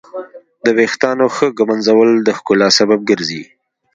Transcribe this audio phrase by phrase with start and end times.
[0.63, 3.43] د ویښتانو ښه ږمنځول د ښکلا سبب ګرځي.